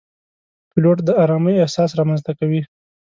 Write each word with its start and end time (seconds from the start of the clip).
پیلوټ 0.69 0.97
د 1.07 1.09
آرامۍ 1.23 1.55
احساس 1.59 1.91
رامنځته 1.99 2.31
کوي. 2.39 2.61